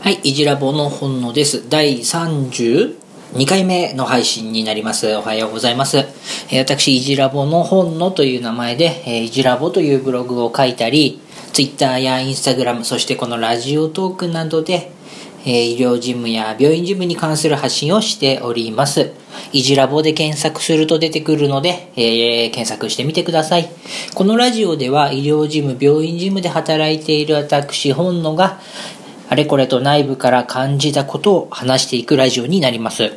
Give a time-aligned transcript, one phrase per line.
[0.00, 1.68] はい、いじらぼの本能です。
[1.68, 2.94] 第32
[3.48, 5.12] 回目の配信になります。
[5.16, 6.04] おはようございます。
[6.52, 11.20] 私、いじらぼの本能という名前で、いじらぼというブログを書いたり、
[11.52, 14.92] Twitter や Instagram、そしてこのラジオトークなどで、
[15.44, 19.12] 医療事務や病院事務に関する発信をしております。
[19.52, 23.68] いじらぼで検索すると出てくるので、えー検索してみてください。
[24.14, 28.60] このラジオでは医療事務、病院事務で働いている私、本野が、
[29.30, 33.12] あれこれと内部から感じたことを話していくラジオになります。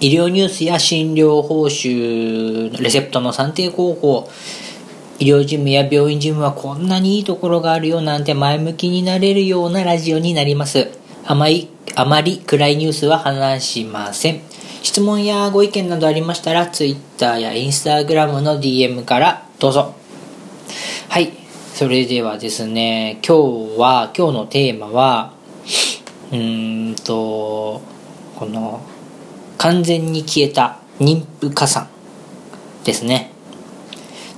[0.00, 4.30] 医療ニュースや診療報酬、レセプトの算定方法、
[5.18, 10.88] 医療事務や病院事務はこんなにいいところがあるよなんて前向きになれるようなラジオになります。
[11.24, 14.40] あまり、あまり暗いニュースは話しません。
[14.82, 19.94] 質問やご意見などありましたら、Twitter や Instagram の DM からどうぞ。
[21.08, 21.45] はい。
[21.76, 23.36] それではですね、今
[23.74, 25.34] 日は、今日のテーマは、
[26.32, 27.82] うーんと、
[28.34, 28.80] この、
[29.58, 31.86] 完全に消えた妊婦加算
[32.82, 33.30] ですね。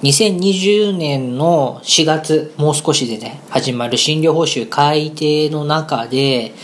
[0.02, 6.54] 2020年の4月、もう少しでね、始まる診療報酬改定の中で、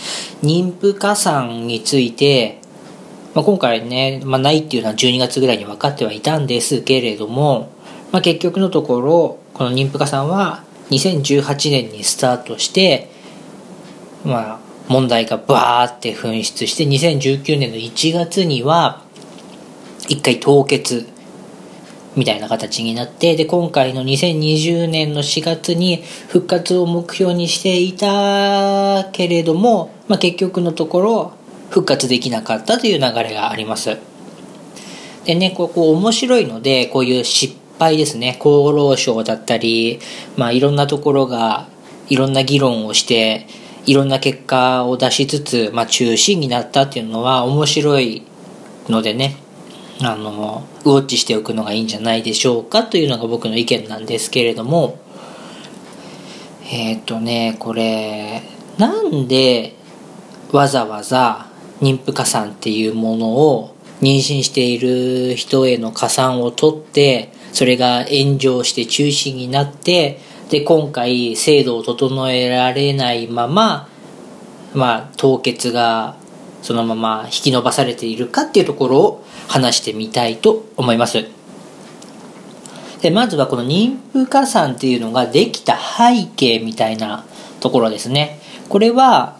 [0.42, 2.58] 妊婦加算について、
[3.32, 7.70] まあ、今回ね、まあ、ないっていうのは12月ぐらいに分かってはいたんですけれども、
[8.10, 13.10] まあ、結局のところ、この妊婦加算は2018年にスタートして、
[14.24, 19.02] まあ、問題がバーって噴出して、2019年の1月には、
[20.08, 21.08] 一回凍結
[22.16, 31.32] みたいな形になって、で、今回の2020年の4月に復活を目標にしていたけれども、まあ、結局のところ
[31.70, 33.96] 復活できなかったという流れがあります。
[35.24, 40.00] でね、ここ面白いので、こういう失敗ですね、厚労省だったり、
[40.36, 41.68] まあいろんなところが
[42.08, 43.46] いろんな議論をして、
[43.86, 48.22] いろんな結果を出しつつ、まあ中止になったっていうのは面白い
[48.88, 49.36] のでね、
[50.00, 54.98] あの、ウォッチしておくのがいいんじゃないでしょうかというのが僕の意見なんですけれども、
[56.72, 58.42] えっ、とね、これ、
[58.78, 59.74] なんで
[60.50, 61.46] わざわざ
[61.80, 70.18] 妊婦加算っていうものを妊娠している人への加算を取って、それが炎上して中止になって、
[70.50, 73.88] で、今回制度を整えられないまま、
[74.74, 76.16] まあ、凍結が
[76.62, 81.24] そのまま引き延ばされているかっていうところを話してみたいと思います。
[83.02, 87.24] で、まずはこの妊婦加算っていうのができた背景みたいな
[87.60, 88.40] ところですね。
[88.68, 89.38] これは、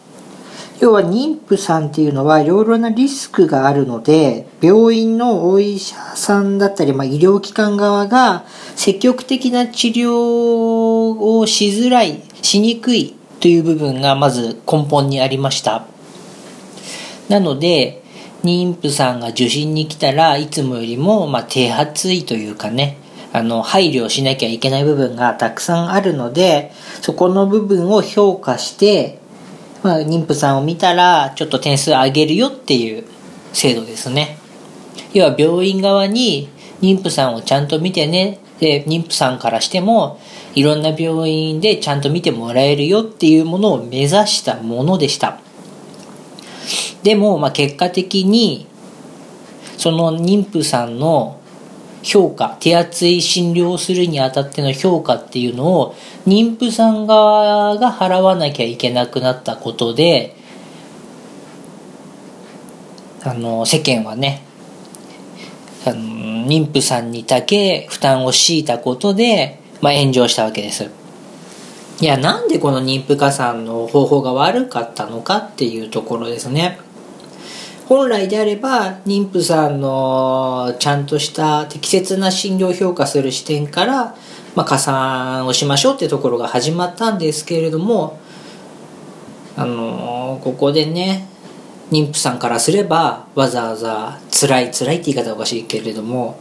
[0.81, 15.87] 要は妊婦さんっていうのはいろいろなリスクがあるので、病院のお医者さんだったり、まあ、医療機関側が積極的な治療をしづらい、しにくいという部分がまず根本にありました。
[17.29, 18.03] なので、
[18.43, 22.99] 妊婦さんが受診に来たらいつもよりも、まあ、手厚いというかね、
[23.33, 29.19] あの、配慮しなきゃいけない部分がたくさんあるので、そこの部分を評価して、
[29.85, 33.05] まあ、妊婦さんを見たら、ちょっと点数上げるよっていう
[33.53, 34.39] 制度ですね。
[35.13, 36.49] 要は病院側に
[36.81, 40.19] 妊婦さんをちゃんと見てね、で、妊婦さんからしても、
[40.55, 45.39] いろんな病院でちゃんと見てもらえるよっていうものを目指したものでした。
[47.03, 48.67] でも、まあ、結果的に、
[49.77, 51.41] その妊婦さんの
[52.05, 55.95] 評価、手厚い診療をするにあたっての評価っていうのを、
[56.27, 60.37] 妊婦さん側が払わなきゃいけなくなったことで、
[63.25, 64.43] あの、世間はね、
[65.87, 70.91] あの妊婦さんにだけ負担を強いたことで、まあ、炎上したわけです。
[72.01, 76.79] いや、なんでこの妊婦加算の方法が悪かったのかっていうところですね。
[77.89, 84.17] 本来であれば妊婦さんのちゃんとした適切な診療評価する視点から、
[84.55, 88.19] まあ、加算をしましょうってところが始まったんですけれども
[89.57, 91.29] あのここでね
[91.91, 96.41] 妊婦さんからすればわざわざ辛い辛いって言い方おかしいけれども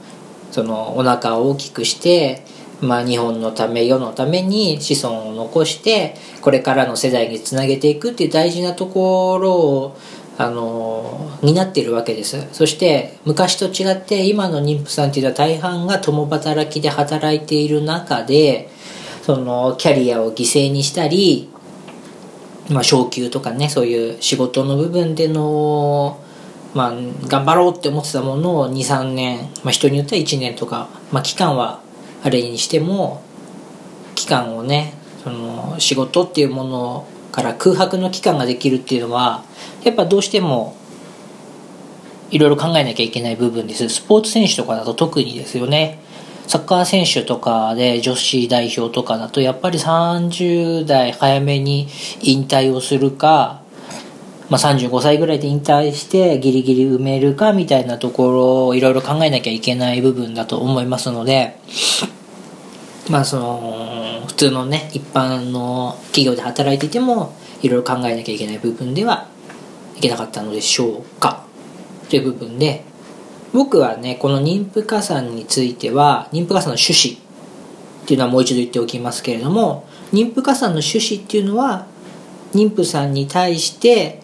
[0.52, 2.46] そのお腹を大きくして
[2.84, 9.98] まあ、日本のため世のために子孫を残してこれからの世代につなげていくっていう大事なところを
[10.38, 12.48] あの担っているわけです。
[12.52, 18.70] そして昔と違って今の妊婦さんっていうのは大半が共働きで働いている中で
[19.22, 21.50] そのキャリアを犠牲にしたり、
[22.70, 26.20] まあ、昇給とかねそういう仕事の部分での
[26.74, 26.94] まあ、
[27.28, 31.82] 頑張ろうって思ってたものを23年、まあ、人によっては1年とか、まあ、期間は
[32.24, 33.22] あれにしても
[34.16, 39.44] 期間をねその仕事っていうものから空白の期間ができるっていうのは
[39.84, 40.78] やっぱどうしても
[42.30, 43.90] いろいろ考えなきゃいけない部分です。
[43.90, 46.00] スポーツ選手とかだと特にですよね。
[46.48, 51.88] サッカー選手とかで女子代表とかだとやっぱり30代早めに
[52.22, 53.62] 引退をするか、
[54.50, 61.58] まあ、35歳ぐらいで引退してギリギリ埋めるかみたいなところをいろいろ考えなきゃいけない部分だと思いますので
[63.10, 69.28] まあその普通のね一般の企業で働いていてもいろいろ考えなきゃいけない部分では
[69.98, 71.46] いけなかったのでしょうか。
[72.10, 72.84] という部分で
[73.54, 77.18] 僕はねこの妊婦加算については妊婦加算の趣旨
[78.04, 81.88] っていうのはもう一度言っておきますけれども妊婦加算の趣旨っていうのは
[82.54, 84.22] 妊婦さんに対して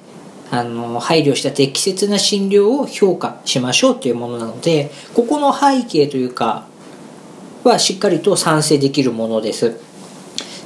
[0.52, 6.68] あの配慮した適切な診療を評価しましょうというものなのでここの背景というか
[7.64, 9.89] はしっかりと賛成できるものです。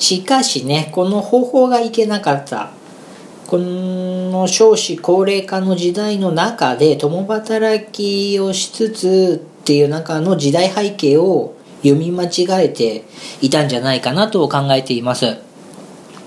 [0.04, 2.72] しかしねこの方法がいけなかった
[3.48, 13.06] この少子高齢化の時代の中で共働きをしつつっていう中の時代背景を読み間違えて
[13.42, 15.38] いたんじゃないかなと考えています。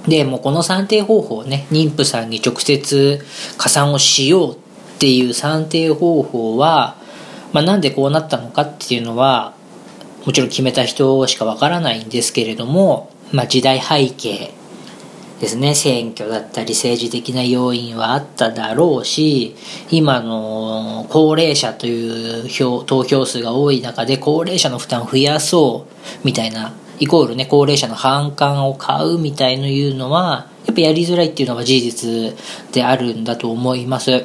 [0.07, 3.25] で、もうこの算定方法ね、妊婦さんに直接
[3.59, 4.59] 加算をしようっ
[4.99, 6.97] ていう算定方法は、
[7.53, 9.55] まあ、なんでこうなったのかっていうのは、
[10.25, 14.53] もちろん決めた人しかわからないんですけれども、まあ、時代背景
[15.41, 15.75] ですね。
[15.75, 19.55] 選挙だったり政治的な要因はあっただろうし
[19.91, 25.93] 今の高齢者という票投票数が多い中で高齢者の負担を増やそう
[26.25, 32.35] みたいなイコールね高齢者の反感を買うみたいのいうのはやっぱやりづらいっていうのは事実
[32.73, 34.25] であるんだと思います。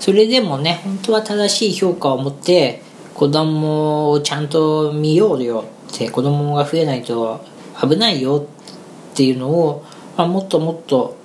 [0.00, 2.82] それでもね本当は正しい評価を持って
[3.14, 7.44] 子供をちゃんと見ようよって子供が増えないと
[7.80, 8.46] 危ないよ
[9.12, 9.84] っていうのを
[10.18, 11.16] まあ、もっともっと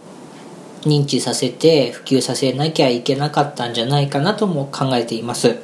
[0.82, 5.58] 認知させて普及させなきゃいけなかったんじゃないかなとも考えています。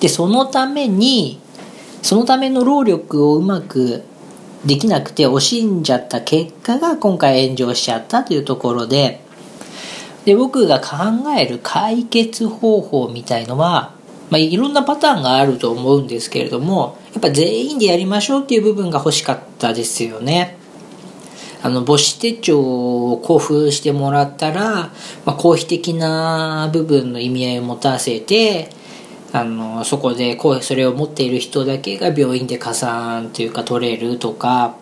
[0.00, 1.40] で、そのために、
[2.02, 4.04] そのための労力をうまく
[4.66, 9.22] できなくて惜しんじゃった結果が今回炎上しちゃったというところで、
[10.26, 10.96] で、僕が考
[11.38, 13.94] える解決方法みたいのは、
[14.30, 20.60] まあ、いろんなパターンがあると思うんですけれども、やっぱ全員でやりましょうっていう部分が欲しかったですよね。
[21.62, 24.92] あの母子手帳を交付してもらったら、ま
[25.26, 28.70] あ、公費的な部分の意味合いを持たせて
[29.32, 34.76] あのそこでそれを持っている人だけが病院で加算というか取れるとか、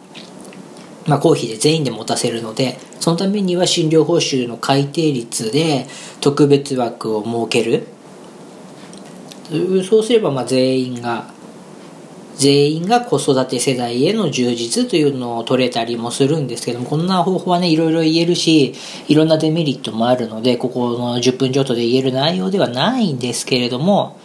[1.06, 5.86] まあ、公費で全員で持たせるのでそのためには診療報酬の改定率で
[6.20, 7.88] 特別枠を設ける
[9.88, 11.38] そうすればまあ全員が
[12.38, 18.74] 全員が子育て世代への充実というのを取れたりもするんですけども、こんな方法はね、いろいろ言えるし、
[19.08, 24.16] いろんなデメリットもあるので、ここの10分ちょっとで言える内容ではないんですけれども、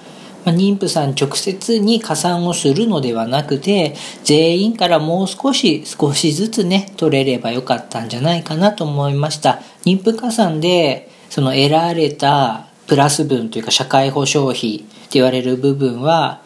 [0.46, 9.60] まあ、妊婦さん直接に加算をするのではなくて、全員からもう少し、少しずつね、取れればよかったんじゃないかなと思いました。
[9.86, 16.42] 妊婦加算で、その得られたプラス分というか社会保障費言われる部分は、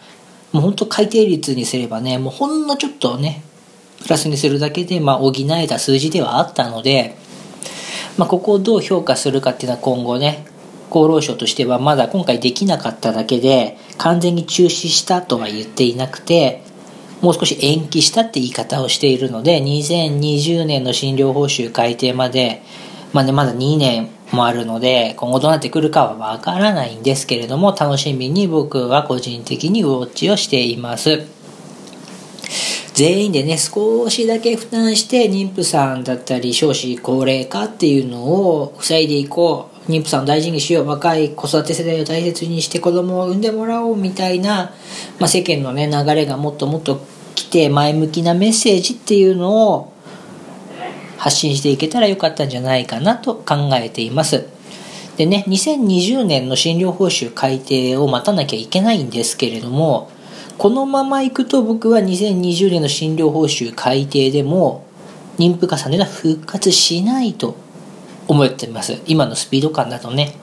[0.52, 3.44] もう本当改定率にすればね、もうほんのちょっとね、
[4.04, 7.16] プラスにするだけで、まあ、補えた数字ではあったので、
[8.18, 10.46] まあ、ここをどう評価するかっていうのは今後ね、
[10.90, 16.64] 厚労省としてはまだ今回できなかっただけで、完全に中止したとは言っていなくて、
[17.22, 22.62] もう少し延期したって言い方をしているので、2020年の診療報酬改定まで、
[23.14, 31.24] まあね、まだ2年もあるので、今後どうなってくるかはわからないんですけれども、楽しみに僕は個人的にウォッチをしています。
[32.94, 39.78] 全員でね、少しだけ負担して妊婦さんだったり少子高齢化っていうのを塞いでいこう。
[39.88, 40.88] 妊婦さんを大事にしよう。
[40.88, 44.74] 若い子育て世代を大切にして子供を産んでもらおうみたいな、
[45.20, 47.00] まあ、世間のね、流れがもっともっと
[47.36, 49.94] 来て前向きなメッセージっていうのを
[51.18, 54.46] 発信していけたらよかったんじゃないかなと考えています。
[55.18, 60.12] でね、2020年の診療報酬改定を待たなきゃいけないんですけれども、
[60.58, 64.86] このままいくと僕は2020年の診療報酬改定でも
[65.38, 67.56] 妊婦加算では復活しないと
[68.28, 69.02] 思っています。
[69.06, 70.36] 今のスピード感だとね。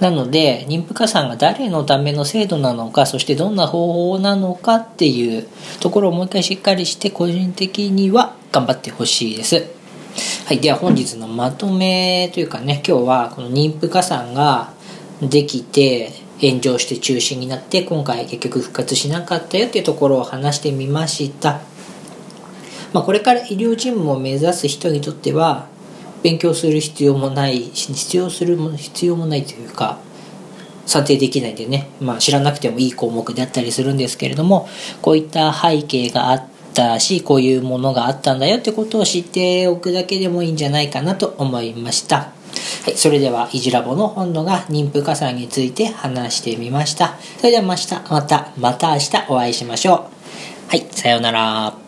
[0.00, 5.46] なので、妊婦加算が誰のための制度なのか、そしてどんな方法なのかっていう
[5.80, 9.66] ところをもう一回しっかりして、個人的には頑張ってほしいです。
[10.46, 10.60] はい。
[10.60, 14.72] では本日のまとめというかね、今日はこの妊婦加算が
[15.20, 21.62] できて、炎上して中止になって、今回結局復活しなかったよっていうところを話してみました。
[22.92, 25.66] まあ、これから医療事務を目指す人にとっては、
[26.22, 29.98] 勉強する必要もない必要するも必要もないというか
[30.86, 34.66] 算定できないんでね、まあ、知らなくてもいい項目であったりするんですけれども
[35.02, 42.16] こういった背景があってたしこういうものがあったんだよってことを知っておくだけでもいいんじゃないかなと思いました。
[42.84, 47.16] はい、それでは、いじラボの本土が妊婦加算について話してみました。
[47.38, 50.70] それではまた、また、また明日お会いしましょう。
[50.70, 51.83] はい、さようなら。